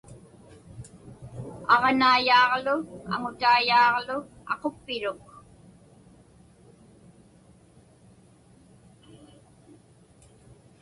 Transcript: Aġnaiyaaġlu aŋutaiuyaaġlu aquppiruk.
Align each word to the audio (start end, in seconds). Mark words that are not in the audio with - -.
Aġnaiyaaġlu 1.73 2.75
aŋutaiuyaaġlu 3.13 4.17
aquppiruk. 4.51 5.25